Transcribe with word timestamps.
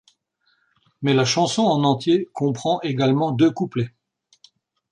Mais 1.03 1.13
la 1.13 1.25
chanson 1.25 1.61
en 1.61 1.83
entier 1.83 2.27
comprend 2.33 2.81
également 2.81 3.31
deux 3.31 3.51
couplets. 3.51 3.93